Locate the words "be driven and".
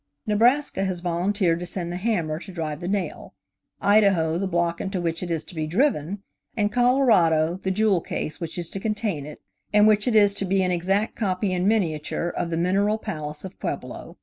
5.53-6.71